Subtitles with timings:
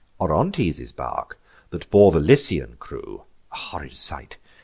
[0.19, 1.39] Orontes' bark,
[1.69, 4.37] that bore the Lycian crew, (A horrid sight!)